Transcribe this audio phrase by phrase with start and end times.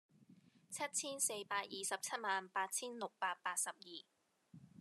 [0.71, 3.75] 七千四百二十七萬八千六百八十二